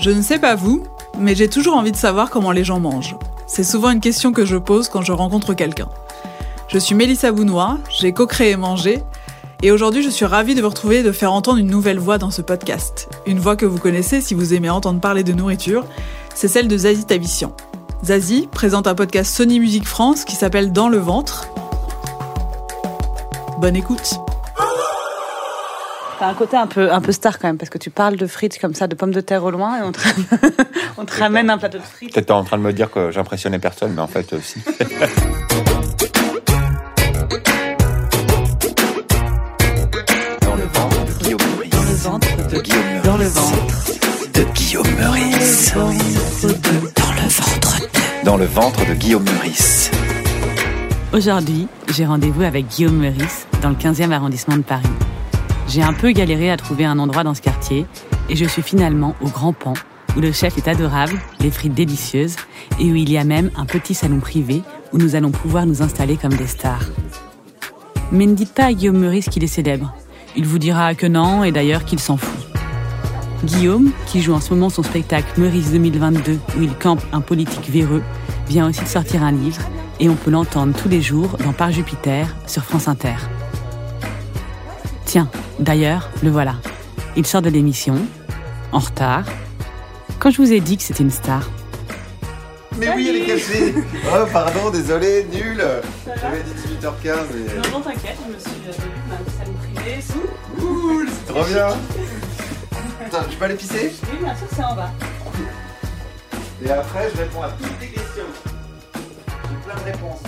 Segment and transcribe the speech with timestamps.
[0.00, 0.82] Je ne sais pas vous,
[1.18, 3.16] mais j'ai toujours envie de savoir comment les gens mangent.
[3.46, 5.88] C'est souvent une question que je pose quand je rencontre quelqu'un.
[6.68, 9.02] Je suis Mélissa Bounois, j'ai co-créé Manger,
[9.62, 12.16] et aujourd'hui je suis ravie de vous retrouver et de faire entendre une nouvelle voix
[12.16, 13.10] dans ce podcast.
[13.26, 15.84] Une voix que vous connaissez si vous aimez entendre parler de nourriture,
[16.34, 17.52] c'est celle de Zazie Tabissian.
[18.02, 21.46] Zazie présente un podcast Sony Music France qui s'appelle Dans le ventre.
[23.60, 24.18] Bonne écoute.
[26.20, 28.26] T'as un côté un peu, un peu star quand même, parce que tu parles de
[28.26, 30.00] frites comme ça, de pommes de terre au loin, et on te,
[30.98, 32.12] on te ramène un plateau de frites.
[32.12, 34.60] Peut-être en train de me dire que j'impressionnais personne, mais en fait aussi.
[40.42, 41.70] Dans le ventre de Guillaume Meurice.
[41.70, 43.34] Dans le ventre de Guillaume Dans le Meurice.
[43.34, 44.32] ventre.
[44.34, 45.74] De Guillaume Meurice.
[45.74, 48.24] Dans le ventre de...
[48.24, 49.90] Dans le ventre de Guillaume Meurice.
[51.14, 54.82] Aujourd'hui, j'ai rendez-vous avec Guillaume Meurice, dans le 15e arrondissement de Paris.
[55.70, 57.86] J'ai un peu galéré à trouver un endroit dans ce quartier,
[58.28, 59.74] et je suis finalement au Grand Pan,
[60.16, 62.34] où le chef est adorable, les frites délicieuses,
[62.80, 64.62] et où il y a même un petit salon privé
[64.92, 66.86] où nous allons pouvoir nous installer comme des stars.
[68.10, 69.94] Mais ne dites pas à Guillaume Meurice qu'il est célèbre.
[70.34, 72.48] Il vous dira que non, et d'ailleurs qu'il s'en fout.
[73.44, 77.70] Guillaume, qui joue en ce moment son spectacle Meurice 2022, où il campe un politique
[77.70, 78.02] véreux,
[78.48, 79.62] vient aussi de sortir un livre,
[80.00, 83.14] et on peut l'entendre tous les jours dans Par Jupiter sur France Inter.
[85.04, 85.28] Tiens,
[85.60, 86.54] d'ailleurs, le voilà.
[87.16, 87.96] Il sort de l'émission,
[88.72, 89.24] en retard.
[90.18, 91.48] Quand je vous ai dit que c'était une star,
[92.78, 93.74] Mais oui, elle est cachée.
[94.06, 95.62] Oh, pardon, désolé, nul.
[96.20, 97.70] J'avais dit 18h15, mais.
[97.70, 98.68] Non, t'inquiète, je me suis vu
[99.08, 100.60] ma salon privé, tout.
[100.60, 101.66] Cool, c'est trop bien.
[103.06, 103.92] Attends, je peux aller pisser?
[104.12, 104.90] Oui, bien sûr, c'est en bas.
[106.62, 108.24] Et après, je réponds à toutes tes questions.
[108.94, 110.22] J'ai plein de réponses.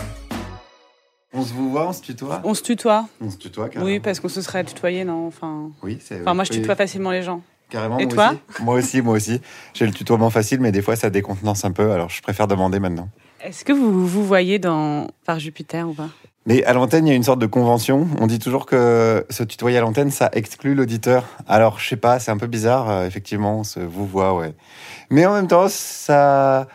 [1.42, 3.08] On se vous voit, on se tutoie On se tutoie.
[3.20, 3.90] On se tutoie carrément.
[3.90, 7.22] Oui, parce qu'on se serait tutoyé, non Enfin, Oui, enfin moi, je tutoie facilement les
[7.22, 7.42] gens.
[7.68, 8.62] Carrément, Et moi toi aussi.
[8.62, 9.40] Moi aussi, moi aussi.
[9.74, 12.78] J'ai le tutoiement facile, mais des fois, ça décontenance un peu, alors je préfère demander
[12.78, 13.08] maintenant.
[13.42, 16.10] Est-ce que vous vous voyez dans Par Jupiter ou pas?
[16.46, 18.06] Mais à l'antenne, il y a une sorte de convention.
[18.20, 21.24] On dit toujours que se tutoyer à l'antenne, ça exclut l'auditeur.
[21.48, 24.54] Alors, je sais pas, c'est un peu bizarre, euh, effectivement, on se vous voit, ouais.
[25.10, 26.68] Mais en même temps, ça,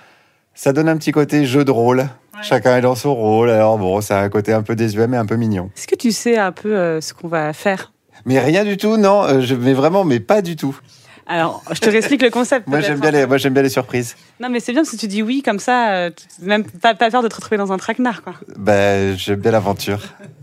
[0.56, 2.08] ça donne un petit côté jeu de rôle.
[2.44, 3.50] Chacun est dans son rôle.
[3.50, 5.70] Alors bon, ça a un côté un peu désuet, mais un peu mignon.
[5.78, 7.92] Est-ce que tu sais un peu euh, ce qu'on va faire?
[8.26, 9.24] Mais rien du tout, non.
[9.24, 10.78] euh, Je, mais vraiment, mais pas du tout.
[11.30, 12.68] Alors, je te réexplique le concept.
[12.68, 13.12] Moi, j'aime bien hein.
[13.14, 14.16] les, moi, j'aime bien les surprises.
[14.40, 16.96] Non, mais c'est bien parce que tu dis oui, comme ça, euh, tu- même pas,
[16.96, 18.34] pas peur de te retrouver dans un traquenard, quoi.
[18.58, 20.00] Ben, j'aime bien l'aventure.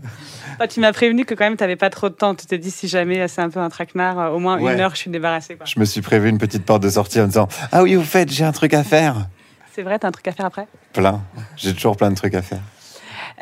[0.57, 2.33] Toi, tu m'as prévenu que quand même, t'avais pas trop de temps.
[2.35, 4.73] Tu t'es dit, si jamais c'est un peu un traquenard, euh, au moins Ouais.
[4.73, 5.65] une heure, je suis débarrassée, quoi.
[5.65, 8.01] Je me suis prévu une petite porte de sortie en me disant Ah oui, au
[8.03, 9.27] fait, j'ai un truc à faire.
[9.75, 10.67] C'est vrai, t'as un truc à faire après?
[10.93, 11.21] Plein.
[11.57, 12.61] J'ai toujours plein de trucs à faire.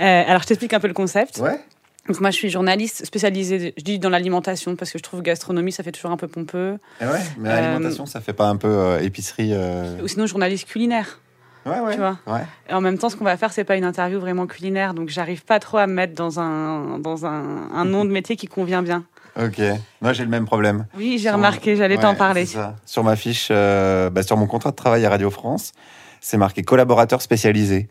[0.01, 1.37] Euh, Alors, je t'explique un peu le concept.
[1.37, 1.59] Ouais.
[2.07, 5.71] Donc, moi, je suis journaliste spécialisée, je dis dans l'alimentation, parce que je trouve gastronomie,
[5.71, 6.79] ça fait toujours un peu pompeux.
[6.99, 10.25] Eh ouais, mais Euh, l'alimentation, ça fait pas un peu euh, épicerie euh, Ou sinon,
[10.25, 11.19] journaliste culinaire.
[11.67, 11.93] Ouais, ouais.
[11.93, 12.17] tu vois?
[12.25, 12.41] Ouais.
[12.67, 15.09] Et en même temps, ce qu'on va faire, c'est pas une interview vraiment culinaire, donc
[15.09, 18.47] j'arrive pas trop à me mettre dans un, dans un, un nom de métier qui
[18.47, 19.03] convient bien.
[19.39, 19.61] Ok.
[20.01, 20.87] Moi, j'ai le même problème.
[20.97, 22.47] Oui, j'ai remarqué, j'allais Ouais, t'en parler.
[22.85, 25.73] Sur ma fiche, bah, sur mon contrat de travail à Radio France,
[26.23, 27.89] c'est marqué collaborateur spécialisé.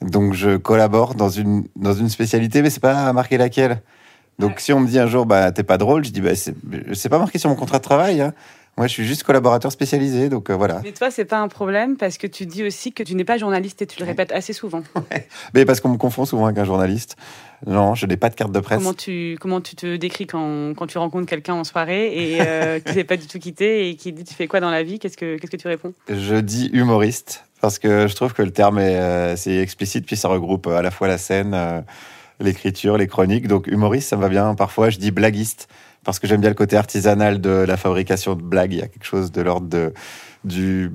[0.00, 3.82] Donc, je collabore dans une, dans une spécialité, mais c'est pas marqué laquelle.
[4.38, 7.08] Donc, si on me dit un jour, bah, t'es pas drôle, je dis, bah, c'est
[7.08, 8.20] pas marqué sur mon contrat de travail.
[8.20, 8.32] hein.
[8.76, 10.80] Moi, je suis juste collaborateur spécialisé, donc euh, voilà.
[10.82, 13.38] Mais toi, c'est pas un problème parce que tu dis aussi que tu n'es pas
[13.38, 14.82] journaliste et tu le répètes assez souvent.
[15.54, 17.14] Mais parce qu'on me confond souvent avec un journaliste.
[17.66, 18.78] Non, je n'ai pas de carte de presse.
[18.78, 22.80] Comment tu, comment tu te décris quand, quand tu rencontres quelqu'un en soirée et euh,
[22.80, 24.98] qui s'est pas du tout quitté et qui dit tu fais quoi dans la vie?
[24.98, 25.94] Qu'est-ce que, qu'est-ce que tu réponds?
[26.08, 30.16] Je dis humoriste parce que je trouve que le terme est euh, c'est explicite puis
[30.16, 31.80] ça regroupe à la fois la scène, euh,
[32.38, 33.48] l'écriture, les chroniques.
[33.48, 34.54] Donc humoriste, ça me va bien.
[34.54, 35.66] Parfois, je dis blaguiste
[36.04, 38.74] parce que j'aime bien le côté artisanal de la fabrication de blagues.
[38.74, 39.94] Il y a quelque chose de l'ordre de
[40.44, 40.92] du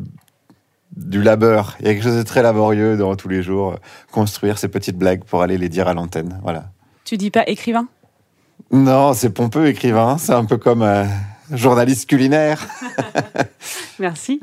[0.95, 1.75] du labeur.
[1.79, 3.71] Il y a quelque chose de très laborieux dans tous les jours.
[3.71, 3.77] euh,
[4.11, 6.39] Construire ces petites blagues pour aller les dire à l'antenne.
[6.43, 6.65] Voilà.
[7.03, 7.87] Tu dis pas écrivain?
[8.69, 10.19] Non, c'est pompeux écrivain.
[10.19, 11.05] C'est un peu comme euh,
[11.51, 12.67] journaliste culinaire.
[13.99, 14.41] Merci.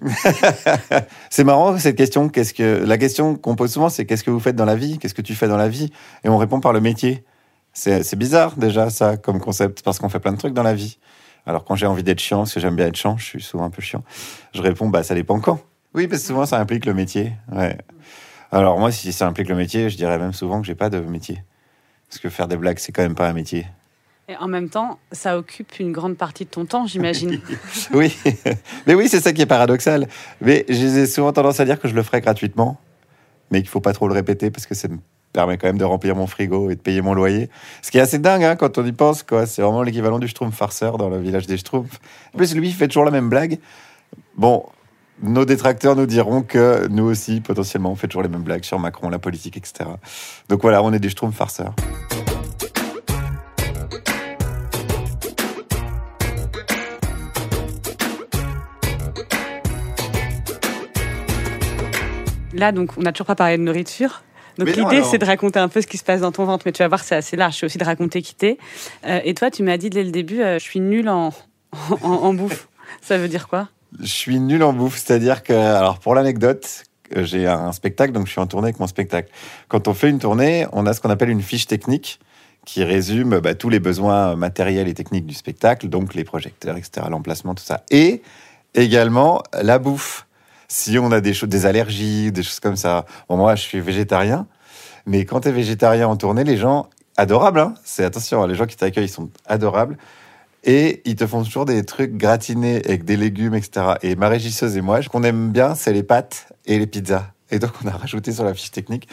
[1.30, 2.28] C'est marrant cette question.
[2.28, 4.98] Qu'est-ce que la question qu'on pose souvent, c'est qu'est-ce que vous faites dans la vie
[4.98, 5.90] Qu'est-ce que tu fais dans la vie
[6.24, 7.24] Et on répond par le métier.
[7.72, 10.98] C'est bizarre déjà ça comme concept parce qu'on fait plein de trucs dans la vie.
[11.46, 13.64] Alors quand j'ai envie d'être chiant, parce que j'aime bien être chiant, je suis souvent
[13.64, 14.02] un peu chiant,
[14.52, 15.60] je réponds bah ça dépend quand.
[15.94, 17.32] Oui, parce que souvent ça implique le métier.
[17.52, 17.76] Ouais.
[18.52, 21.00] Alors moi, si ça implique le métier, je dirais même souvent que j'ai pas de
[21.00, 21.42] métier.
[22.08, 23.66] Parce que faire des blagues, c'est quand même pas un métier.
[24.28, 27.40] Et en même temps, ça occupe une grande partie de ton temps, j'imagine.
[27.94, 28.12] oui,
[28.86, 30.08] mais oui, c'est ça qui est paradoxal.
[30.40, 32.80] Mais j'ai souvent tendance à dire que je le ferai gratuitement,
[33.52, 34.98] mais qu'il faut pas trop le répéter parce que ça me
[35.32, 37.50] permet quand même de remplir mon frigo et de payer mon loyer.
[37.82, 39.46] Ce qui est assez dingue hein, quand on y pense, quoi.
[39.46, 42.00] C'est vraiment l'équivalent du Schtroumpf farceur dans le village des Schtroumpfs.
[42.34, 43.60] En plus, lui, il fait toujours la même blague.
[44.36, 44.64] Bon,
[45.22, 48.80] nos détracteurs nous diront que nous aussi, potentiellement, on fait toujours les mêmes blagues sur
[48.80, 49.88] Macron, la politique, etc.
[50.48, 51.76] Donc voilà, on est des Schtroumpfs farceurs.
[62.56, 64.22] Là, donc, on n'a toujours pas parlé de nourriture.
[64.58, 66.72] Donc l'idée, c'est de raconter un peu ce qui se passe dans ton ventre, mais
[66.72, 67.56] tu vas voir, c'est assez large.
[67.58, 68.58] C'est aussi de raconter qui t'es.
[69.06, 71.32] Euh, et toi, tu m'as dit dès le début, euh, je suis nulle en,
[72.02, 72.68] en, bouffe.
[73.02, 73.68] Ça veut dire quoi?
[74.00, 76.84] Je suis nul en bouffe, c'est-à-dire que, alors pour l'anecdote,
[77.16, 79.30] euh, j'ai un spectacle, donc je suis en tournée avec mon spectacle.
[79.68, 82.18] Quand on fait une tournée, on a ce qu'on appelle une fiche technique
[82.64, 87.06] qui résume bah, tous les besoins matériels et techniques du spectacle, donc les projecteurs, etc.,
[87.10, 87.84] l'emplacement, tout ça.
[87.90, 88.22] Et
[88.74, 90.25] également la bouffe
[90.68, 93.04] si on a des choses, des allergies, des choses comme ça.
[93.28, 94.46] Bon, moi, je suis végétarien,
[95.06, 98.66] mais quand tu es végétarien en tournée, les gens, adorables, hein, c'est attention, les gens
[98.66, 99.96] qui t'accueillent, sont adorables.
[100.64, 103.94] Et ils te font toujours des trucs gratinés avec des légumes, etc.
[104.02, 107.30] Et ma régisseuse et moi, ce qu'on aime bien, c'est les pâtes et les pizzas.
[107.52, 109.08] Et donc, on a rajouté sur la fiche technique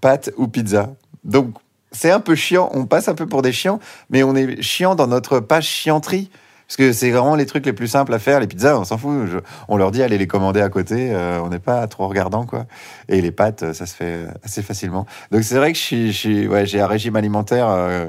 [0.00, 0.94] pâtes ou pizza.
[1.24, 1.54] Donc,
[1.92, 2.70] c'est un peu chiant.
[2.72, 6.30] On passe un peu pour des chiants, mais on est chiant dans notre page chianterie.
[6.70, 8.38] Parce que c'est vraiment les trucs les plus simples à faire.
[8.38, 9.28] Les pizzas, on s'en fout.
[9.66, 11.12] on leur dit allez les commander à côté.
[11.12, 12.66] Euh, on n'est pas trop regardant, quoi.
[13.08, 15.04] Et les pâtes, ça se fait assez facilement.
[15.32, 18.08] Donc c'est vrai que j'ai un régime alimentaire euh,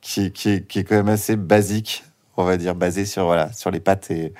[0.00, 2.04] qui, est quand même assez basique,
[2.36, 4.32] on va dire, basé sur voilà, sur les pâtes et,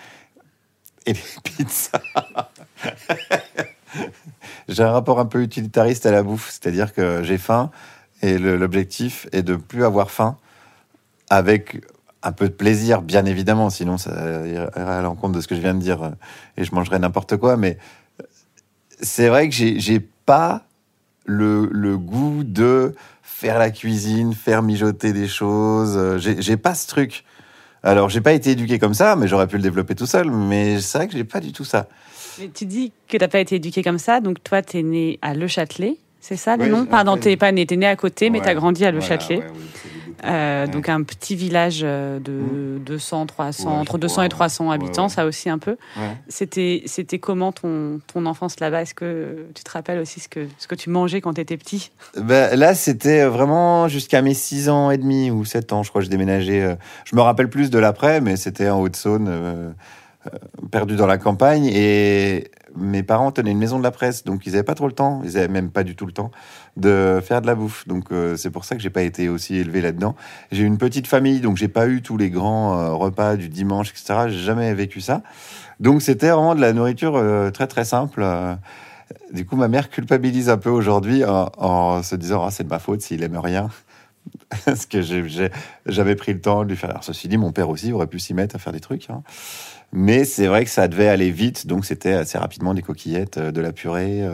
[1.06, 2.00] et les pizzas.
[4.68, 7.72] j'ai un rapport un peu utilitariste à la bouffe, c'est-à-dire que j'ai faim
[8.22, 10.36] et l'objectif est de plus avoir faim
[11.28, 11.80] avec
[12.22, 15.60] un peu de plaisir, bien évidemment, sinon ça irait à l'encontre de ce que je
[15.60, 16.10] viens de dire euh,
[16.56, 17.56] et je mangerais n'importe quoi.
[17.56, 17.78] Mais
[19.00, 20.64] c'est vrai que j'ai pas
[21.24, 25.96] le, goût de faire la cuisine, faire mijoter des choses.
[25.96, 27.24] Euh, j'ai pas ce truc.
[27.82, 30.30] Alors, j'ai pas été éduqué comme ça, mais j'aurais pu le développer tout seul.
[30.30, 31.88] Mais c'est vrai que j'ai pas du tout ça.
[32.54, 35.34] Tu dis que t'as pas été éduqué comme ça, donc toi, tu es né à
[35.34, 38.38] Le Châtelet, c'est ça le nom Pardon, t'es pas né, t'es né à côté, mais
[38.38, 39.42] tu t'as grandi à Le Châtelet.
[40.24, 43.26] Euh, donc un petit village euh, de 200, mmh.
[43.26, 45.76] 300, entre 200 et 300 habitants, ça aussi un peu.
[46.28, 48.82] C'était, c'était comment ton, ton enfance là-bas?
[48.82, 51.56] Est-ce que tu te rappelles aussi ce que, ce que tu mangeais quand tu étais
[51.56, 51.90] petit?
[52.16, 56.02] Ben, Là, c'était vraiment jusqu'à mes 6 ans et demi ou 7 ans, je crois,
[56.02, 56.62] je déménageais.
[56.62, 59.74] Euh, je me rappelle plus de l'après, mais c'était en Haute-Saône,
[60.70, 61.66] perdu dans la campagne.
[61.66, 64.92] Et mes parents tenaient une maison de la presse, donc ils n'avaient pas trop le
[64.92, 66.30] temps, ils n'avaient même pas du tout le temps
[66.76, 67.86] de faire de la bouffe.
[67.86, 70.14] Donc euh, c'est pour ça que j'ai pas été aussi élevé là-dedans.
[70.50, 73.90] J'ai une petite famille, donc j'ai pas eu tous les grands euh, repas du dimanche,
[73.90, 74.28] etc.
[74.28, 75.22] J'ai jamais vécu ça.
[75.80, 78.24] Donc c'était vraiment de la nourriture euh, très très simple.
[79.32, 82.78] Du coup, ma mère culpabilise un peu aujourd'hui en, se disant ah, c'est de ma
[82.78, 83.68] faute s'il aime rien.
[84.64, 85.00] Parce que
[85.86, 86.90] j'avais pris le temps de lui faire.
[86.90, 89.10] Alors, ceci dit, mon père aussi aurait pu s'y mettre à faire des trucs.
[89.10, 89.22] Hein.
[89.92, 93.60] Mais c'est vrai que ça devait aller vite, donc c'était assez rapidement des coquillettes, de
[93.60, 94.26] la purée.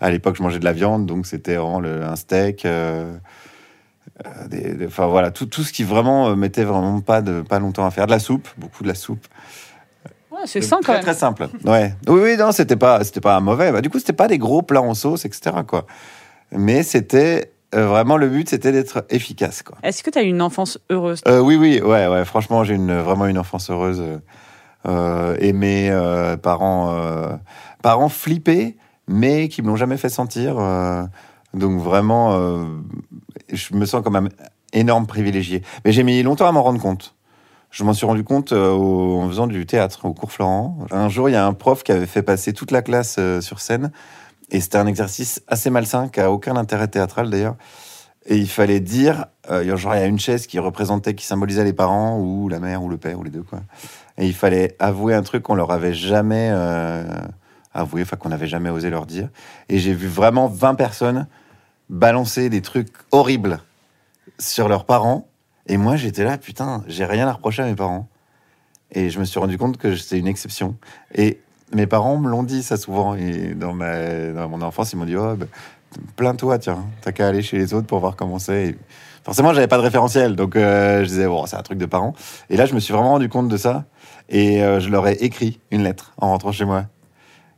[0.00, 2.66] À l'époque, je mangeais de la viande, donc c'était vraiment le, un steak.
[2.66, 3.14] Euh,
[4.26, 7.86] euh, enfin voilà, tout, tout, ce qui vraiment euh, mettait vraiment pas, de, pas longtemps
[7.86, 8.04] à faire.
[8.04, 9.26] De la soupe, beaucoup de la soupe.
[10.30, 11.00] Ouais, c'est quand même.
[11.00, 11.48] Très simple.
[11.64, 11.94] Ouais.
[12.06, 13.72] Oui, oui, non, c'était pas, c'était pas mauvais.
[13.72, 15.56] Bah, du coup, c'était pas des gros plats en sauce, etc.
[15.66, 15.86] Quoi.
[16.52, 19.62] Mais c'était vraiment le but, c'était d'être efficace.
[19.62, 19.78] Quoi.
[19.82, 22.24] Est-ce que tu as eu une enfance heureuse Oui, oui, ouais, ouais.
[22.26, 24.02] Franchement, j'ai une, vraiment une enfance heureuse.
[24.86, 27.38] Et mes parents,
[27.82, 28.76] parents flippés
[29.08, 30.56] mais qui me l'ont jamais fait sentir.
[30.58, 31.04] Euh,
[31.52, 32.64] donc vraiment, euh,
[33.52, 34.28] je me sens comme un
[34.72, 35.62] énorme privilégié.
[35.84, 37.14] Mais j'ai mis longtemps à m'en rendre compte.
[37.70, 40.78] Je m'en suis rendu compte euh, en faisant du théâtre au cours Florent.
[40.90, 43.60] Un jour, il y a un prof qui avait fait passer toute la classe sur
[43.60, 43.90] scène.
[44.50, 47.56] Et c'était un exercice assez malsain, qui a aucun intérêt théâtral d'ailleurs.
[48.26, 52.18] Et il fallait dire, il y a une chaise qui représentait, qui symbolisait les parents,
[52.18, 53.60] ou la mère, ou le père, ou les deux, quoi.
[54.18, 56.52] Et il fallait avouer un truc qu'on leur avait jamais
[57.74, 59.28] avouer, enfin qu'on n'avait jamais osé leur dire.
[59.68, 61.26] Et j'ai vu vraiment 20 personnes
[61.90, 63.60] balancer des trucs horribles
[64.38, 65.28] sur leurs parents.
[65.66, 68.08] Et moi, j'étais là, putain, j'ai rien à reprocher à mes parents.
[68.92, 70.76] Et je me suis rendu compte que c'était une exception.
[71.14, 71.40] Et
[71.72, 73.14] mes parents me l'ont dit ça souvent.
[73.14, 75.46] Et dans, ma, dans mon enfance, ils m'ont dit, oh, bah,
[76.16, 76.84] plains-toi, tiens.
[77.00, 78.76] T'as qu'à aller chez les autres pour voir comment c'est.
[79.24, 82.12] Forcément, j'avais pas de référentiel, donc euh, je disais, bon, c'est un truc de parents.
[82.50, 83.86] Et là, je me suis vraiment rendu compte de ça.
[84.28, 86.86] Et euh, je leur ai écrit une lettre en rentrant chez moi.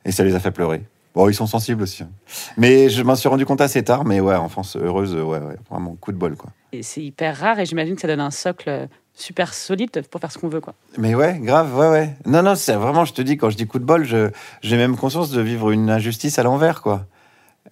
[0.04, 0.82] Et ça les a fait pleurer.
[1.14, 2.02] Bon, ils sont sensibles aussi.
[2.02, 2.10] hein.
[2.56, 4.04] Mais je m'en suis rendu compte assez tard.
[4.04, 6.50] Mais ouais, enfance heureuse, ouais, ouais, vraiment coup de bol, quoi.
[6.72, 10.20] Et c'est hyper rare et j'imagine que ça donne un socle euh, super solide pour
[10.20, 10.60] faire ce qu'on veut.
[10.60, 10.74] Quoi.
[10.98, 12.14] Mais ouais, grave, ouais, ouais.
[12.26, 14.96] Non, non, c'est vraiment, je te dis, quand je dis coup de bol, j'ai même
[14.96, 17.06] conscience de vivre une injustice à l'envers, quoi.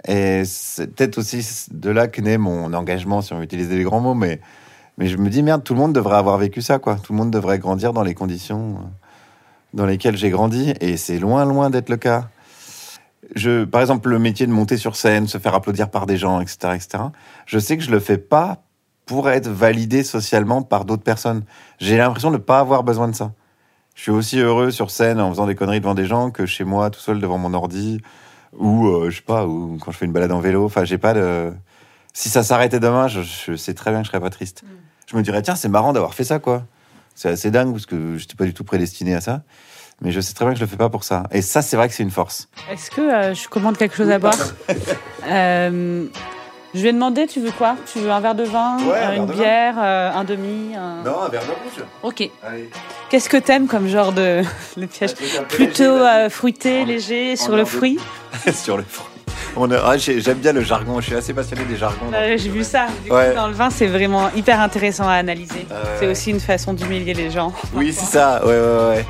[0.08, 3.84] Et c'est peut-être aussi de là que naît mon engagement, si on veut utiliser les
[3.84, 4.40] grands mots, mais,
[4.98, 6.96] mais je me dis, merde, tout le monde devrait avoir vécu ça, quoi.
[6.96, 8.84] Tout le monde devrait grandir dans les conditions euh,
[9.74, 12.28] dans lesquelles j'ai grandi, et c'est loin, loin d'être le cas.
[13.34, 16.40] Je, par exemple, le métier de monter sur scène, se faire applaudir par des gens,
[16.40, 17.04] etc., etc.,
[17.46, 18.62] je sais que je le fais pas
[19.06, 21.44] pour être validé socialement par d'autres personnes.
[21.78, 23.32] J'ai l'impression de ne pas avoir besoin de ça.
[23.94, 26.64] Je suis aussi heureux sur scène en faisant des conneries devant des gens que chez
[26.64, 28.00] moi, tout seul devant mon ordi,
[28.56, 30.64] ou euh, je sais pas, ou quand je fais une balade en vélo.
[30.64, 31.52] Enfin, j'ai pas de.
[32.12, 34.64] Si ça s'arrêtait demain, je, sais très bien que je serais pas triste.
[35.06, 36.62] Je me dirais tiens, c'est marrant d'avoir fait ça, quoi.
[37.14, 39.42] C'est assez dingue parce que je n'étais pas du tout prédestiné à ça.
[40.00, 41.22] Mais je sais très bien que je le fais pas pour ça.
[41.30, 42.48] Et ça, c'est vrai que c'est une force.
[42.70, 44.34] Est-ce que euh, je commande quelque chose à boire
[45.28, 46.04] Euh,
[46.74, 47.76] Je vais demander, tu veux quoi?
[47.92, 50.24] Tu veux un verre de vin, Ouais, un euh, verre une de bière, euh, un
[50.24, 51.84] demi un- Non, un verre de rouge.
[52.02, 52.28] Ok.
[53.08, 54.42] Qu'est-ce que t'aimes comme genre de
[54.76, 55.14] le piège
[55.48, 57.98] Plutôt fruité, léger, sur le fruit?
[58.52, 59.13] sur le fruit.
[59.56, 61.00] On a- ah, j'ai- J'aime bien le jargon.
[61.00, 62.06] Je suis assez passionné des jargons.
[62.12, 62.64] J'ai vu domaine.
[62.64, 62.86] ça.
[63.04, 65.66] Du coup, dans le vin, c'est vraiment hyper intéressant à analyser.
[65.70, 67.52] Euh, C'est aussi une façon d'humilier les gens.
[67.72, 68.44] Oui, c'est ça.
[68.44, 69.06] Ouais, ouais, ouais.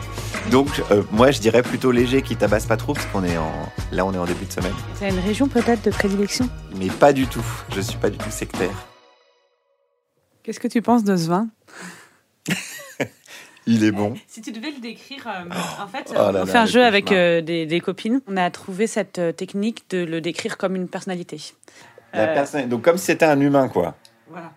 [0.50, 3.50] Donc, euh, moi, je dirais plutôt léger qui tabasse pas trop, parce qu'on est en.
[3.92, 4.74] Là, on est en début de semaine.
[5.00, 6.48] T'as une région peut-être de prédilection?
[6.76, 7.44] Mais pas du tout.
[7.74, 8.70] Je suis pas du tout sectaire.
[10.42, 11.48] Qu'est-ce que tu penses de ce vin?
[13.66, 14.14] Il est bon.
[14.26, 15.26] Si tu devais le décrire,
[15.80, 18.20] en fait, Oh là on là, fait un jeu avec euh, des, des copines.
[18.26, 21.40] On a trouvé cette euh, technique de le décrire comme une personnalité.
[22.12, 23.94] La Euh, personne- Donc, comme si c'était un humain, quoi.
[24.28, 24.52] Voilà.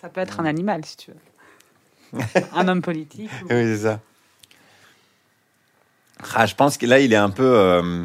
[0.00, 2.20] Ça peut être un animal, si tu veux.
[2.54, 3.30] un homme politique.
[3.42, 4.00] ou- Oui, c'est ça.
[6.34, 7.42] Ah, je pense que là, il est un peu.
[7.44, 8.04] euh,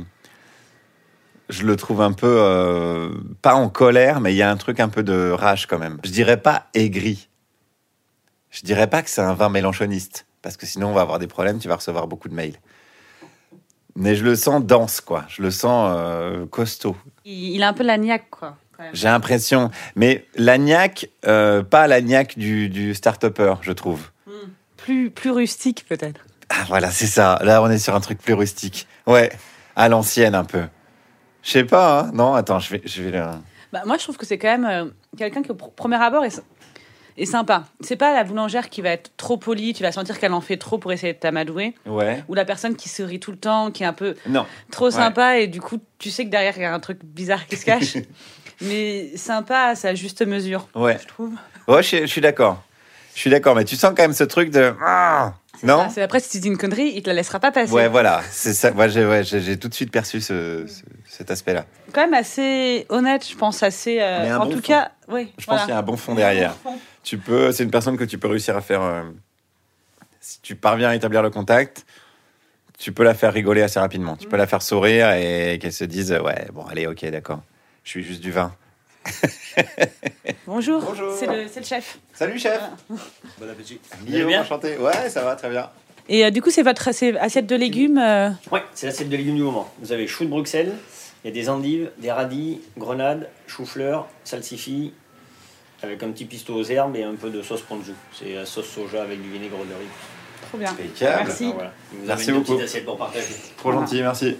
[1.50, 2.28] je le trouve un peu.
[2.40, 3.10] euh,
[3.44, 6.00] pas en colère, mais il y a un truc un peu de rage quand même.
[6.04, 7.30] Je dirais pas aigri.
[8.50, 10.25] Je dirais pas que c'est un vin mélanchoniste.
[10.42, 12.56] Parce que sinon, on va avoir des problèmes, tu vas recevoir beaucoup de mails.
[13.96, 15.25] Mais je le sens dense, quoi.
[15.27, 16.96] Je le sens euh, costaud.
[17.25, 18.56] Il, a un peu la niaque, quoi.
[18.94, 19.72] J'ai l'impression.
[19.96, 24.12] Mais l'agnac, euh, pas l'agnac du, du start-upper, je trouve.
[24.77, 26.22] Plus, plus rustique, peut-être.
[26.50, 27.39] Ah, voilà, c'est ça.
[27.44, 28.88] Là, on est sur un truc plus rustique.
[29.08, 29.32] Ouais,
[29.75, 30.63] à l'ancienne un peu.
[31.42, 32.12] Je sais pas, hein.
[32.13, 33.25] Non, attends, je vais, je vais le...
[33.74, 34.86] Bah, moi, je trouve que c'est quand même euh,
[35.18, 36.42] quelqu'un qui, au pr- premier abord, est,
[37.18, 37.66] est sympa.
[37.82, 40.58] C'est pas la boulangère qui va être trop polie, tu vas sentir qu'elle en fait
[40.58, 41.74] trop pour essayer de t'amadouer.
[41.86, 42.24] Ouais.
[42.28, 44.46] Ou la personne qui sourit tout le temps, qui est un peu Non.
[44.72, 47.46] trop sympa, et du coup, tu sais que derrière, il y a un truc bizarre
[47.48, 47.98] qui se cache.
[48.62, 50.98] Mais sympa à sa juste mesure, Ouais.
[51.02, 51.34] je trouve.
[51.68, 52.64] Ouais, je, je suis d'accord.
[53.14, 54.74] Je suis d'accord, mais tu sens quand même ce truc de...
[54.86, 55.34] Ah
[55.64, 55.88] non?
[55.92, 57.72] c'est après, si tu dis une connerie, il te la laissera pas passer.
[57.74, 58.22] Ouais, voilà.
[58.30, 58.70] C'est ça.
[58.72, 59.24] Moi, j'ai ouais,
[59.58, 61.66] tout de suite perçu ce, ce- cet aspect-là.
[61.94, 63.98] Quand même assez honnête, je pense, assez.
[64.00, 64.62] euh, en bon tout fond.
[64.68, 65.34] cas, oui.
[65.40, 66.56] Je pense qu'il y a un bon fond derrière.
[67.08, 67.54] Tu peux...
[67.54, 68.82] C'est une personne que tu peux réussir à faire...
[68.82, 69.04] euh,
[70.20, 71.86] si tu parviens à établir le contact,
[72.78, 74.18] tu peux la faire rigoler assez rapidement.
[74.18, 77.42] Tu peux la faire sourire et qu'elle se dise ouais bon allez ok d'accord.
[77.86, 78.54] Je suis juste du vin.
[80.46, 81.16] Bonjour, Bonjour.
[81.18, 81.98] c'est le, c'est le chef.
[82.12, 82.60] Salut chef.
[82.90, 83.80] Bon appétit.
[84.04, 84.78] Guillaume, enchanté.
[84.78, 85.70] Ouais, ça va très bien.
[86.10, 88.00] Et euh, du coup, c'est votre c'est assiette de légumes.
[88.00, 89.72] euh, Ouais, c'est l'assiette de légumes du moment.
[89.80, 90.74] Vous avez chou de Bruxelles,
[91.24, 94.94] il y a des endives, des radis, grenades, chou-fleur, salsifis,
[95.84, 97.93] avec un petit pistou aux herbes et un peu de sauce ponzu.
[98.17, 99.88] C'est la sauce soja avec du vinaigre de riz.
[100.50, 100.72] Trop bien.
[100.72, 101.24] Impeccable.
[101.25, 101.43] Merci.
[101.43, 101.72] Alors voilà.
[102.05, 102.46] Merci beaucoup.
[102.53, 103.25] petite assiette pour partager.
[103.57, 104.38] Trop gentil, merci.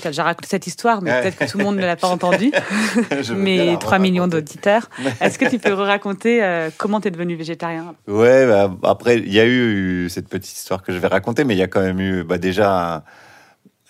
[0.00, 1.22] Tu as déjà raconté cette histoire, mais Ouais.
[1.22, 2.52] peut-être que tout le monde ne l'a pas entendue.
[3.34, 4.88] Mais 3 millions d'auditeurs.
[5.20, 7.96] Est-ce que tu peux raconter euh, comment tu es devenu végétarien?
[8.06, 11.54] Ouais, bah, après, il y a eu cette petite histoire que je vais raconter, mais
[11.54, 13.02] il y a quand même eu bah, déjà un-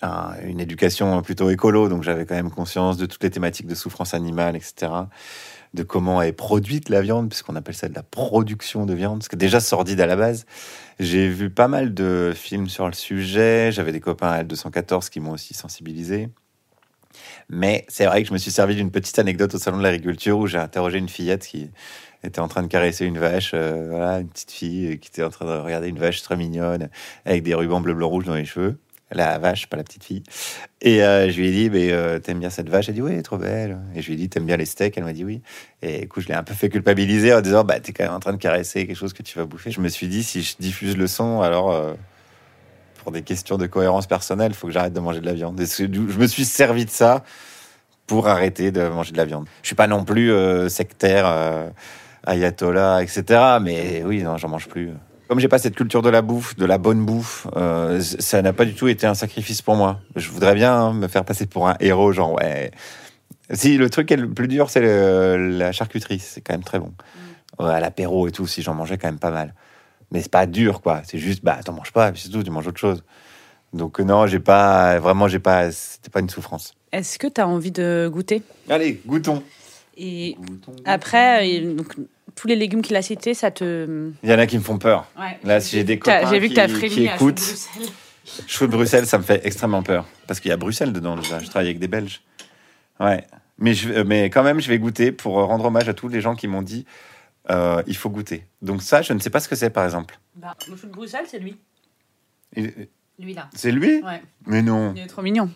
[0.00, 3.74] un- une éducation plutôt écolo, donc j'avais quand même conscience de toutes les thématiques de
[3.74, 4.90] souffrance animale, etc.
[5.74, 9.28] De comment est produite la viande, puisqu'on appelle ça de la production de viande, ce
[9.28, 10.46] qui est déjà sordide à la base.
[10.98, 15.20] J'ai vu pas mal de films sur le sujet, j'avais des copains à L214 qui
[15.20, 16.30] m'ont aussi sensibilisé.
[17.48, 20.38] Mais c'est vrai que je me suis servi d'une petite anecdote au salon de l'agriculture
[20.38, 21.70] où j'ai interrogé une fillette qui
[22.24, 25.30] était en train de caresser une vache, euh, voilà, une petite fille qui était en
[25.30, 26.88] train de regarder une vache très mignonne
[27.24, 28.78] avec des rubans bleu, blanc, rouge dans les cheveux.
[29.10, 30.22] La vache, pas la petite fille.
[30.82, 32.88] Et euh, je lui ai dit, euh, t'aimes bien cette vache?
[32.88, 33.78] Elle a dit, oui, trop belle.
[33.94, 34.98] Et je lui ai dit, t'aimes bien les steaks?
[34.98, 35.40] Elle m'a dit oui.
[35.80, 38.12] Et du coup, je l'ai un peu fait culpabiliser en disant, bah, t'es quand même
[38.12, 39.70] en train de caresser quelque chose que tu vas bouffer.
[39.70, 41.94] Je me suis dit, si je diffuse le son, alors, euh,
[43.02, 45.58] pour des questions de cohérence personnelle, il faut que j'arrête de manger de la viande.
[45.58, 47.24] Et je me suis servi de ça
[48.06, 49.46] pour arrêter de manger de la viande.
[49.62, 50.30] Je suis pas non plus
[50.68, 51.70] sectaire,
[52.26, 53.22] ayatollah, etc.
[53.62, 54.90] Mais oui, non, j'en mange plus.
[55.28, 58.54] Comme j'ai pas cette culture de la bouffe, de la bonne bouffe, euh, ça n'a
[58.54, 60.00] pas du tout été un sacrifice pour moi.
[60.16, 62.70] Je voudrais bien hein, me faire passer pour un héros, genre ouais.
[63.52, 66.92] Si le truc est le plus dur, c'est la charcuterie, c'est quand même très bon.
[67.58, 69.54] Ouais, à l'apéro et tout, si j'en mangeais quand même pas mal.
[70.12, 71.02] Mais c'est pas dur, quoi.
[71.04, 73.02] C'est juste, bah, t'en manges pas, et puis c'est tout, tu manges autre chose.
[73.74, 76.74] Donc euh, non, j'ai pas, vraiment, j'ai pas, c'était pas une souffrance.
[76.90, 78.42] Est-ce que tu as envie de goûter?
[78.70, 79.42] Allez, goûtons.
[79.98, 80.36] Et
[80.86, 81.96] après, euh, donc,
[82.38, 84.10] tous les légumes qu'il a cités, ça te.
[84.22, 85.06] Il y en a qui me font peur.
[85.44, 87.34] Là, si j'ai des copains J'ai vu que tu as qui- écoutent.
[87.36, 87.92] Bruxelles.
[88.46, 90.04] Cheveux de Bruxelles, ça me fait extrêmement peur.
[90.26, 91.38] Parce qu'il y a Bruxelles dedans, déjà.
[91.40, 92.20] Je travaille avec des Belges.
[93.00, 93.24] Ouais.
[93.58, 96.08] Mais, je, euh, mais quand même, je vais goûter pour euh, rendre hommage à tous
[96.08, 96.84] les gens qui m'ont dit
[97.50, 98.44] euh, il faut goûter.
[98.62, 100.18] Donc, ça, je ne sais pas ce que c'est, par exemple.
[100.36, 101.56] Bah, le chou de Bruxelles, c'est lui.
[102.54, 103.48] Il- Lui là.
[103.54, 104.02] C'est lui?
[104.02, 104.22] Ouais.
[104.46, 104.92] Mais non.
[104.94, 105.50] Il est trop mignon.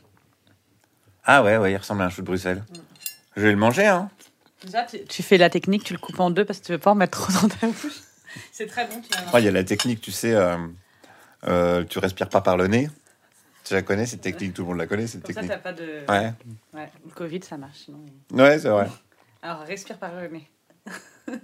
[1.25, 2.65] Ah ouais, ouais, il ressemble à un chou de Bruxelles.
[3.37, 4.11] Je vais le manger, hein.
[4.65, 6.79] Déjà, tu, tu fais la technique, tu le coupes en deux parce que tu veux
[6.79, 8.01] pas en mettre trop dans ta bouche.
[8.53, 9.35] C'est très bon, tu vas voir.
[9.35, 10.57] Ouais, Il y a la technique, tu sais, euh,
[11.45, 12.89] euh, tu respires pas par le nez.
[13.65, 15.51] Tu la connais, cette technique, tout le monde la connaît, cette Comme ça, technique.
[15.63, 16.05] t'as pas de.
[16.09, 16.33] Ouais,
[16.73, 17.79] Ouais, Le Covid, ça marche.
[17.85, 18.05] sinon.
[18.33, 18.89] ouais c'est vrai.
[19.43, 20.49] Alors, respire par le nez.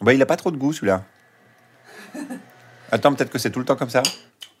[0.00, 1.04] Bah, il a pas trop de goût, celui-là.
[2.92, 4.02] Attends, peut-être que c'est tout le temps comme ça.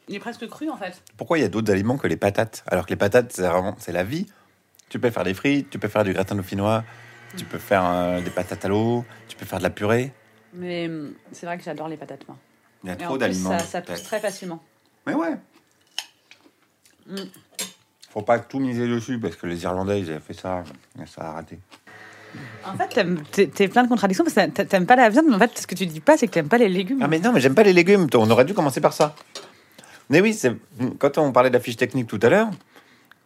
[0.08, 1.02] Il est presque cru en fait.
[1.18, 3.76] Pourquoi il y a d'autres aliments que les patates Alors que les patates, c'est vraiment
[3.78, 4.26] c'est la vie.
[4.88, 6.84] Tu peux faire des frites, tu peux faire du gratin dauphinois,
[7.36, 10.12] tu peux faire euh, des patates à l'eau, tu peux faire de la purée.
[10.54, 12.36] Mais hum, c'est vrai que j'adore les patates, moi.
[12.84, 13.58] Il y a trop d'aliments.
[13.58, 14.62] Ça, ça pousse très facilement.
[15.06, 15.34] Mais ouais.
[17.08, 17.16] Mm.
[18.10, 20.62] Faut pas tout miser dessus parce que les Irlandais, ils avaient fait ça,
[21.06, 21.58] ça a raté.
[22.64, 25.38] En fait, t'es plein de contradictions parce que t'a- t'aimes pas la viande, mais en
[25.38, 27.00] fait, ce que tu dis pas, c'est que t'aimes pas les légumes.
[27.02, 28.06] Ah mais non, mais j'aime pas les légumes.
[28.14, 29.14] On aurait dû commencer par ça.
[30.10, 30.54] Mais oui, c'est
[30.98, 32.50] quand on parlait de la fiche technique tout à l'heure,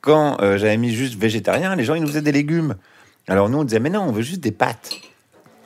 [0.00, 2.76] quand euh, j'avais mis juste végétarien, les gens ils nous faisaient des légumes.
[3.28, 4.92] Alors nous on disait mais non, on veut juste des pâtes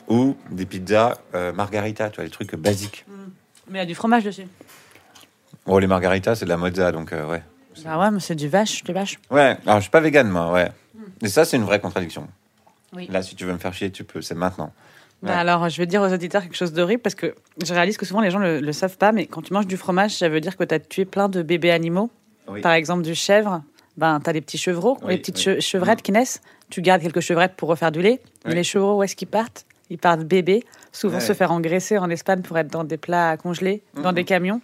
[0.07, 3.05] ou des pizzas euh, margarita, tu vois les trucs basiques.
[3.69, 4.47] Mais il y a du fromage dessus.
[5.65, 7.43] Bon les margaritas c'est de la mozza donc euh, ouais.
[7.83, 9.17] Bah ouais, mais c'est du vache, du vache.
[9.29, 10.71] Ouais, alors je suis pas vegan moi, ouais.
[11.21, 12.27] Et ça c'est une vraie contradiction.
[12.93, 13.07] Oui.
[13.09, 14.71] Là si tu veux me faire chier, tu peux, c'est maintenant.
[15.23, 17.33] Bah alors, je vais dire aux auditeurs quelque chose d'horrible parce que
[17.65, 19.77] je réalise que souvent les gens le, le savent pas, mais quand tu manges du
[19.77, 22.11] fromage, ça veut dire que tu as tué plein de bébés animaux.
[22.47, 22.61] Oui.
[22.61, 23.63] Par exemple, du chèvre,
[23.97, 25.55] ben, tu as les petits chevreaux, Oui, les petites oui.
[25.55, 26.41] che- chevrettes qui naissent.
[26.69, 28.19] Tu gardes quelques chevrettes pour refaire du lait.
[28.45, 29.65] Mais les chevreaux, où est-ce qu'ils partent?
[29.89, 33.37] Ils partent bébés, souvent se faire engraisser en Espagne pour être dans des plats à
[33.37, 34.61] congeler, dans des camions.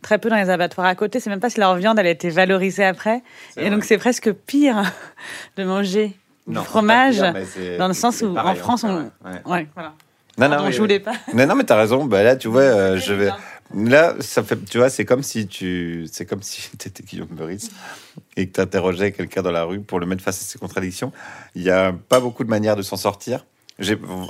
[0.00, 1.20] Très peu dans les abattoirs à côté.
[1.20, 3.22] C'est même pas si leur viande elle a été valorisée après.
[3.56, 3.70] Et vrai.
[3.70, 4.82] donc c'est presque pire
[5.56, 6.12] de manger
[6.46, 7.16] Non, du fromage.
[7.20, 9.10] pire, dans le sens où, pareil, en France, on-
[9.50, 9.92] ouais, voilà.
[10.36, 10.78] Non, Pardon, oui, je oui.
[10.80, 11.12] voulais pas.
[11.32, 12.04] Non, non, mais t'as raison.
[12.06, 13.30] Bah là, tu vois, euh, je vais.
[13.76, 17.70] Là, ça fait, tu vois, c'est comme si tu, c'est comme si t'étais Guillaume Meurice
[18.36, 21.12] et que t'interrogeais quelqu'un dans la rue pour le mettre face à ses contradictions.
[21.54, 23.44] Il y a pas beaucoup de manières de s'en sortir.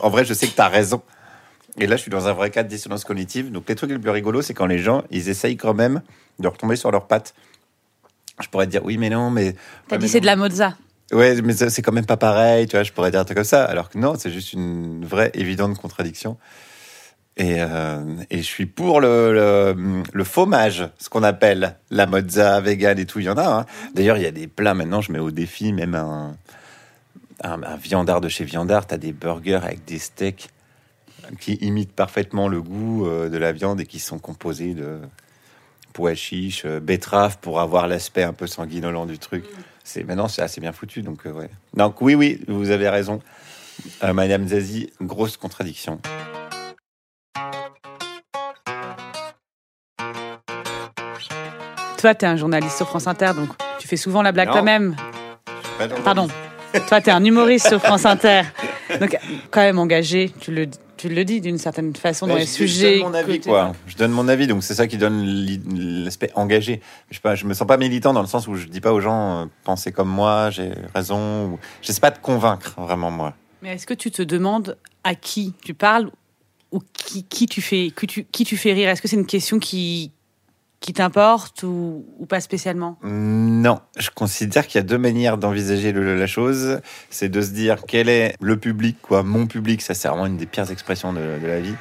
[0.03, 1.03] En vrai, je sais que t'as raison.
[1.79, 3.51] Et là, je suis dans un vrai cas de dissonance cognitive.
[3.51, 6.03] Donc, les trucs les plus rigolos, c'est quand les gens, ils essayent quand même
[6.39, 7.35] de retomber sur leurs pattes.
[8.41, 9.55] Je pourrais te dire, oui, mais non, mais.
[9.89, 10.77] T'as dit c'est de la mozza.
[11.13, 13.45] Ouais, mais c'est quand même pas pareil, tu vois, je pourrais dire un truc comme
[13.45, 13.65] ça.
[13.65, 16.39] Alors que non, c'est juste une vraie, évidente contradiction.
[17.37, 22.61] Et, euh, et je suis pour le, le, le fromage, ce qu'on appelle la mozza
[22.61, 23.47] vegan et tout, il y en a.
[23.47, 23.67] hein.
[23.95, 26.37] D'ailleurs, il y a des plats maintenant, je mets au défi, même un,
[27.43, 30.49] un, un viandard de chez Viandard, tu as des burgers avec des steaks
[31.41, 35.01] qui imitent parfaitement le goût euh, de la viande et qui sont composés de
[35.93, 39.45] pois chiches, euh, betteraves pour avoir l'aspect un peu sanguinolent du truc.
[39.83, 41.51] C'est maintenant c'est assez bien foutu donc euh, ouais.
[41.75, 43.21] Donc oui oui, vous avez raison.
[44.05, 46.01] Euh, Madame Zazie, grosse contradiction.
[52.05, 54.95] Toi, t'es un journaliste sur France Inter, donc tu fais souvent la blague Non.
[55.79, 56.29] Pas dans- Pardon.
[56.89, 58.43] Toi, t'es un humoriste sur France Inter.
[59.01, 59.17] Donc,
[59.51, 60.67] quand même engagé, tu le,
[60.99, 62.97] tu le dis d'une certaine façon dans les je- sujets.
[62.97, 63.73] Je donne mon avis, quoi.
[63.87, 65.25] Je donne mon avis, donc c'est ça qui donne
[66.05, 66.83] l'aspect engagé.
[67.11, 68.93] Je, sais pas, je me sens pas militant dans le sens où je dis pas
[68.93, 71.53] aux gens euh, pensez comme moi, j'ai raison.
[71.53, 71.59] Ou...
[71.81, 73.33] Je sais pas de convaincre vraiment moi.
[73.63, 76.11] Mais est-ce que tu te demandes à qui tu parles
[76.71, 78.91] ou qui, qui tu fais que tu, qui tu fais rire?
[78.91, 80.13] Est-ce que c'est une question qui,
[80.85, 86.27] qui t'importe ou, pas spécialement Non, je considère qu'il y a deux manières d'envisager la
[86.27, 86.81] chose.
[87.09, 90.37] C'est de se dire quel est le public, quoi, mon public, ça c'est vraiment une
[90.37, 91.75] des pires expressions de, de la vie,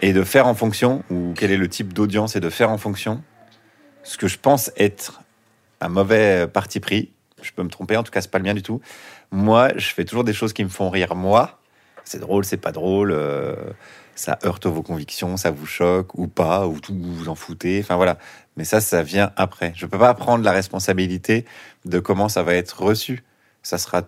[0.00, 2.78] et de faire en fonction, ou quel est le type d'audience, et de faire en
[2.78, 3.22] fonction.
[4.02, 5.20] Ce que je pense être
[5.82, 8.54] un mauvais parti pris, je peux me tromper, en tout cas c'est pas le mien
[8.54, 8.80] du tout.
[9.30, 11.60] Moi, je fais toujours des choses qui me font rire moi.
[12.04, 13.10] C'est drôle, c'est pas drôle.
[13.12, 13.56] euh,
[14.16, 17.80] ça heurte vos convictions, ça vous choque ou pas, ou tout vous vous en foutez.
[17.80, 18.18] Enfin voilà.
[18.56, 19.72] Mais ça, ça vient après.
[19.76, 21.44] Je peux pas prendre la responsabilité
[21.84, 23.22] de comment ça va être reçu.
[23.62, 24.02] ça sera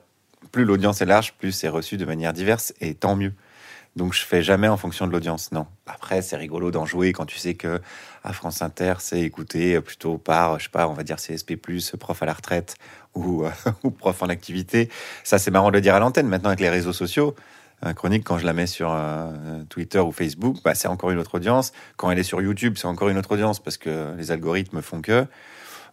[0.53, 3.35] plus l'audience est large, plus c'est reçu de manière diverse et tant mieux.
[3.97, 5.67] Donc je fais jamais en fonction de l'audience, non.
[5.87, 7.81] Après, c'est rigolo d'en jouer quand tu sais que
[8.23, 11.57] à France Inter, c'est écouté plutôt par, je sais pas, on va dire CSP+,
[11.99, 12.77] prof à la retraite
[13.15, 13.51] ou, euh,
[13.83, 14.89] ou prof en activité.
[15.25, 16.29] Ça, c'est marrant de le dire à l'antenne.
[16.29, 17.35] Maintenant, avec les réseaux sociaux,
[17.95, 19.31] chronique, quand je la mets sur euh,
[19.69, 21.73] Twitter ou Facebook, bah, c'est encore une autre audience.
[21.97, 25.01] Quand elle est sur YouTube, c'est encore une autre audience parce que les algorithmes font
[25.01, 25.27] que.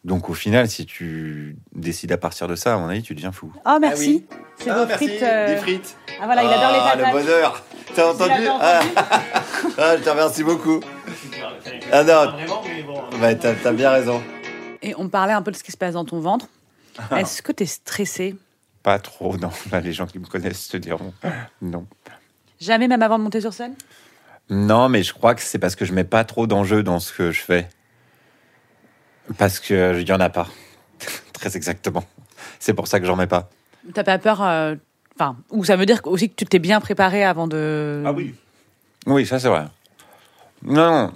[0.03, 3.31] Donc au final, si tu décides à partir de ça, à mon avis, tu deviens
[3.31, 3.51] fou.
[3.65, 4.25] Oh, merci.
[4.59, 5.23] C'est Ah, vos merci, frites.
[5.23, 5.97] euh, des frites.
[6.21, 7.13] Ah voilà, il adore les Ah, patates.
[7.13, 7.63] le bonheur.
[7.95, 8.79] T'as entendu, ah.
[9.77, 10.79] Ah, Je te remercie beaucoup.
[11.91, 12.33] Ah non.
[13.19, 14.21] Bah, t'as t'as bien raison.
[14.81, 16.47] Et on parlait un peu de ce qui se passe dans ton ventre.
[17.15, 18.35] Est-ce que tu es stressé?
[18.85, 19.49] Pas trop, non.
[19.71, 21.11] Là, les gens qui me connaissent te diront
[21.59, 21.87] non.
[22.61, 23.73] Jamais, même avant de monter sur scène?
[24.51, 27.11] Non, mais je crois que c'est parce que je mets pas trop d'enjeux dans ce
[27.11, 27.67] que je fais.
[29.39, 30.47] Parce que il y en a pas.
[31.33, 32.03] Très exactement.
[32.59, 33.49] C'est pour ça que j'en mets pas.
[33.91, 34.75] T'as pas peur euh,
[35.15, 38.03] Enfin, ou ça veut dire aussi que tu t'es bien préparé avant de.
[39.07, 39.65] Oui, ça c'est vrai.
[40.61, 41.13] Non, non.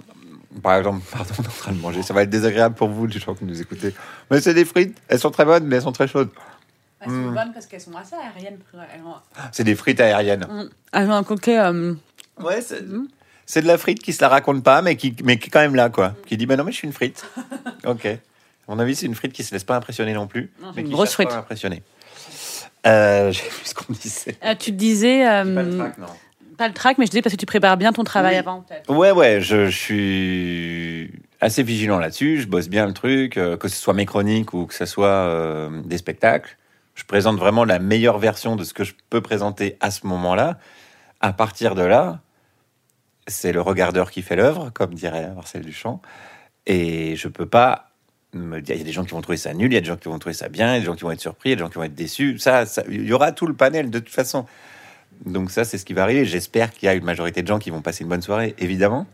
[0.60, 2.02] Par exemple, pardon, on est en train de manger.
[2.02, 3.94] Ça va être désagréable pour vous, les gens qui nous écoutez.
[4.28, 5.00] Mais c'est des frites.
[5.06, 6.30] Elles sont très bonnes, mais elles sont très chaudes.
[7.00, 8.58] Elles sont bonnes parce qu'elles sont assez aériennes.
[8.74, 9.00] Elles
[9.52, 10.46] C'est des frites aériennes.
[10.92, 11.58] elles ont un côté.
[11.58, 11.94] euh,
[12.38, 12.82] Ouais, c'est.
[13.46, 15.60] C'est de la frite qui se la raconte pas, mais qui, mais qui est quand
[15.60, 16.14] même là, quoi.
[16.26, 17.24] Qui dit, bah non, mais je suis une frite.
[17.84, 18.06] ok.
[18.06, 18.18] À
[18.68, 20.52] mon avis, c'est une frite qui se laisse pas impressionner non plus.
[20.62, 21.30] Non, mais une qui grosse pas frite.
[21.32, 21.82] à impressionner.
[22.86, 24.36] Euh, J'ai vu ce qu'on disait.
[24.44, 25.26] euh, tu disais.
[25.28, 26.06] euh, Pas le trac, non.
[26.56, 28.38] pas le track, mais je disais parce que tu prépares bien ton travail Oui.
[28.38, 28.88] avant, peut-être.
[28.94, 31.10] Ouais, ouais, je, je suis
[31.40, 32.40] assez vigilant là-dessus.
[32.42, 35.68] Je bosse bien le truc, euh, que ce soit mes chroniques ou que ce soit
[35.84, 36.56] des spectacles.
[36.94, 40.58] Je présente vraiment la meilleure version de ce que je peux présenter à ce moment-là.
[41.20, 42.20] À partir de là,
[43.26, 46.02] c'est le regardeur qui fait l'œuvre, comme dirait Marcel Duchamp.
[46.66, 47.90] Et je peux pas
[48.32, 49.80] me dire, il y a des gens qui vont trouver ça nul, il y a
[49.80, 51.20] des gens qui vont trouver ça bien, il y a des gens qui vont être
[51.20, 52.38] surpris, il y a des gens qui vont être déçus.
[52.38, 54.46] Ça- il y aura tout le panel de toute façon.
[55.24, 56.24] Donc ça, c'est ce qui va arriver.
[56.24, 59.06] J'espère qu'il y a une majorité de gens qui vont passer une bonne soirée, évidemment.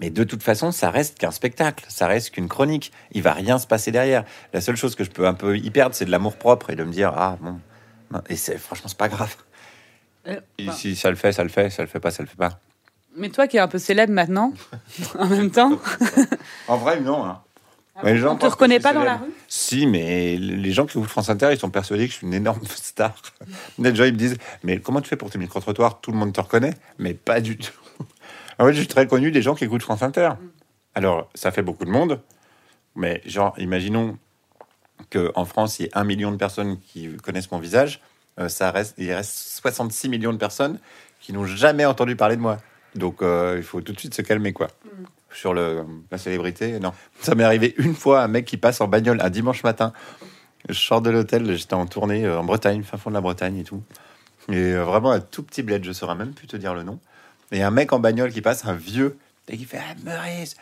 [0.00, 2.90] Mais de toute façon, ça reste qu'un spectacle, ça reste qu'une chronique.
[3.12, 4.24] Il va rien se passer derrière.
[4.52, 6.76] La seule chose que je peux un peu y perdre, c'est de l'amour propre et
[6.76, 7.60] de me dire ah bon.
[8.28, 9.34] Et c'est franchement c'est pas grave.
[10.26, 10.72] Euh, Et bah.
[10.72, 11.70] si ça le fait, ça le fait.
[11.70, 12.58] Ça le fait pas, ça le fait pas.
[13.16, 14.52] Mais toi qui es un peu célèbre maintenant,
[15.18, 15.78] en même temps,
[16.68, 17.24] En vrai, non.
[17.26, 17.40] hein.
[18.02, 19.30] Mais les gens on te reconnaît pas dans la rue?
[19.48, 22.32] Si, mais les gens qui écoutent France Inter, ils sont persuadés que je suis une
[22.32, 23.14] énorme star.
[23.78, 26.00] Gens, ils me disent Mais comment tu fais pour tes micro-trottoirs?
[26.00, 26.72] Tout le monde te reconnaît?
[26.98, 27.72] Mais pas du tout.
[28.60, 30.32] En fait, je suis très connu des gens qui écoutent France Inter.
[30.94, 32.20] Alors, ça fait beaucoup de monde.
[32.94, 34.18] Mais, genre, imaginons
[35.10, 38.02] qu'en France, il y ait un million de personnes qui connaissent mon visage.
[38.38, 40.78] Euh, ça reste, il reste 66 millions de personnes
[41.20, 42.58] qui n'ont jamais entendu parler de moi.
[42.94, 44.68] Donc, euh, il faut tout de suite se calmer, quoi.
[45.32, 46.92] Sur le, la célébrité, non.
[47.22, 49.94] Ça m'est arrivé une fois, un mec qui passe en bagnole un dimanche matin.
[50.68, 53.56] Je sors de l'hôtel, j'étais en tournée euh, en Bretagne, fin fond de la Bretagne
[53.56, 53.82] et tout.
[54.50, 56.98] Et vraiment un tout petit bled, je saurais même plus te dire le nom.
[57.52, 60.56] Et un mec en bagnole qui passe, un vieux, et qui fait Ah, Maurice,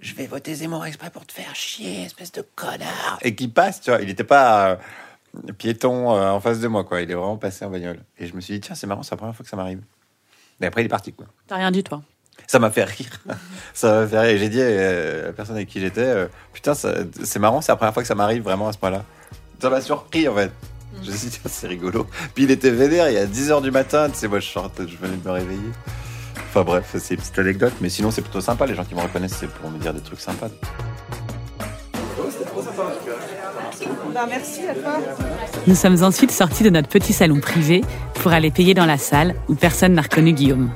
[0.00, 3.18] je vais voter Zemmour exprès pour te faire chier, espèce de connard.
[3.22, 6.84] Et qui passe, tu vois, il n'était pas euh, piéton euh, en face de moi,
[6.84, 7.02] quoi.
[7.02, 8.00] Il est vraiment passé en bagnole.
[8.18, 9.82] Et je me suis dit, tiens, c'est marrant, c'est la première fois que ça m'arrive.
[10.60, 11.26] Et après, il est parti, quoi.
[11.46, 12.02] T'as rien dit, toi.
[12.46, 13.20] Ça m'a fait rire.
[13.74, 14.38] ça m'a fait rire.
[14.38, 17.92] J'ai dit euh, à la personne avec qui j'étais, putain, c'est marrant, c'est la première
[17.92, 19.04] fois que ça m'arrive vraiment à ce point-là.
[19.60, 20.50] Ça m'a surpris, en fait.
[21.02, 22.06] Je me suis dit, tiens, c'est rigolo.
[22.34, 24.86] Puis il était vénère, il y a 10h du matin, tu sais, moi je sortais,
[24.86, 25.70] je venais de me réveiller.
[26.54, 29.00] Enfin bref, c'est une petite anecdote, mais sinon c'est plutôt sympa, les gens qui me
[29.00, 30.48] reconnaissent, c'est pour me dire des trucs sympas.
[35.66, 37.80] Nous sommes ensuite sortis de notre petit salon privé
[38.16, 40.70] pour aller payer dans la salle où personne n'a reconnu Guillaume.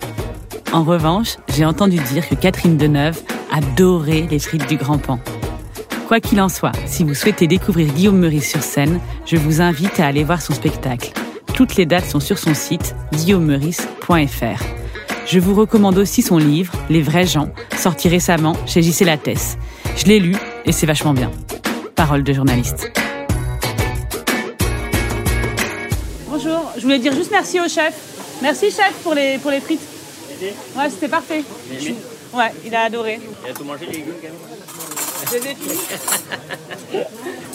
[0.72, 3.20] En revanche, j'ai entendu dire que Catherine Deneuve
[3.52, 5.20] adorait les frites du Grand Pan.
[6.08, 10.00] Quoi qu'il en soit, si vous souhaitez découvrir Guillaume Meurice sur scène, je vous invite
[10.00, 11.12] à aller voir son spectacle.
[11.52, 14.75] Toutes les dates sont sur son site guillaumemeurice.fr.
[15.26, 19.56] Je vous recommande aussi son livre Les vrais gens, sorti récemment chez JC Lattès.
[19.96, 21.30] Je l'ai lu et c'est vachement bien.
[21.94, 22.90] Parole de journaliste.
[26.28, 27.94] Bonjour, je voulais dire juste merci au chef.
[28.42, 29.80] Merci chef pour les, pour les frites.
[30.76, 31.42] Ouais, c'était parfait.
[31.80, 31.94] Il
[32.34, 33.18] Ouais, il a adoré.
[33.48, 34.34] a tout mangé, les légumes, quand même.
[35.26, 35.80] Je les ai finis.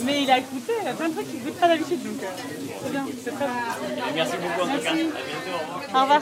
[0.06, 2.24] Mais il a goûté, il a plein de trucs qu'il ne goûte pas d'habitude, donc
[2.24, 2.26] euh,
[2.84, 3.52] c'est bien, c'est très bon.
[4.16, 4.90] Merci beaucoup, en tout cas.
[4.90, 5.06] À Merci.
[5.06, 5.58] bientôt,
[5.94, 6.00] au revoir.
[6.00, 6.22] Au revoir.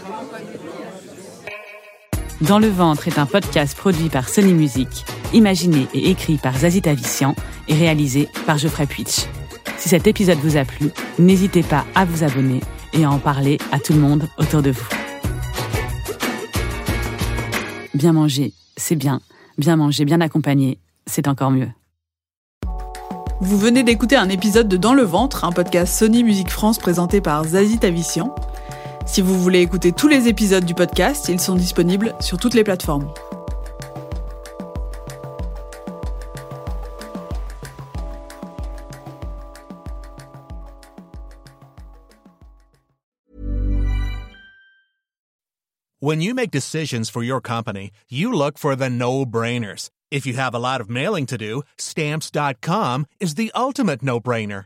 [2.42, 4.88] Dans le ventre est un podcast produit par Sony Music,
[5.34, 7.36] imaginé et écrit par Zazie Tavissian
[7.68, 9.26] et réalisé par Geoffrey Puitch.
[9.78, 12.62] Si cet épisode vous a plu, n'hésitez pas à vous abonner
[12.94, 14.88] et à en parler à tout le monde autour de vous.
[17.94, 19.20] Bien manger, c'est bien.
[19.58, 21.68] Bien manger, bien accompagné, c'est encore mieux.
[23.42, 27.20] Vous venez d'écouter un épisode de Dans le ventre, un podcast Sony Musique France présenté
[27.20, 28.34] par Zazie Tavissian.
[29.10, 32.64] Si vous voulez écouter tous les épisodes du podcast, ils sont disponibles sur toutes les
[32.64, 33.12] plateformes.
[46.00, 49.90] When you make decisions for your company, you look for the no-brainers.
[50.12, 54.66] If you have a lot of mailing to do, stamps.com is the ultimate no-brainer.